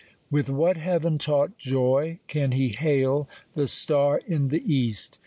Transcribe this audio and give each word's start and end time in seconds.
*' 0.19 0.31
With 0.31 0.49
what 0.49 0.77
heaven 0.77 1.19
taught 1.19 1.59
joy 1.59 2.17
can 2.27 2.53
he 2.53 2.69
hail 2.69 3.29
the 3.53 3.67
star 3.67 4.19
m 4.27 4.47
the 4.47 4.63
East! 4.65 5.19